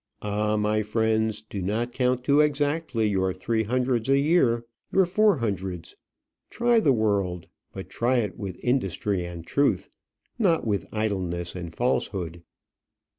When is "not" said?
1.61-1.91, 10.39-10.65